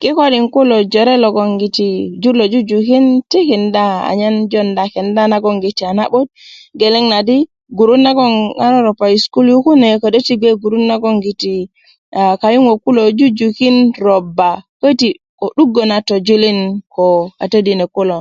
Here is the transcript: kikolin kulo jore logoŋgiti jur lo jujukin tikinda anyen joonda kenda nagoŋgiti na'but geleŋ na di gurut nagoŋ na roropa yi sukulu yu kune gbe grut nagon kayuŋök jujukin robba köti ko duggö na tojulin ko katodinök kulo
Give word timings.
kikolin 0.00 0.46
kulo 0.54 0.76
jore 0.92 1.14
logoŋgiti 1.24 1.88
jur 2.22 2.34
lo 2.40 2.44
jujukin 2.52 3.04
tikinda 3.30 3.84
anyen 4.10 4.36
joonda 4.50 4.84
kenda 4.94 5.22
nagoŋgiti 5.32 5.84
na'but 5.98 6.28
geleŋ 6.80 7.04
na 7.12 7.18
di 7.28 7.36
gurut 7.76 8.00
nagoŋ 8.06 8.32
na 8.60 8.66
roropa 8.74 9.06
yi 9.10 9.16
sukulu 9.24 9.50
yu 9.54 9.64
kune 9.66 9.88
gbe 10.40 10.50
grut 10.62 10.84
nagon 10.90 11.16
kayuŋök 12.40 12.84
jujukin 13.18 13.76
robba 14.06 14.50
köti 14.80 15.08
ko 15.38 15.44
duggö 15.56 15.82
na 15.90 15.96
tojulin 16.08 16.58
ko 16.94 17.06
katodinök 17.38 17.90
kulo 17.96 18.18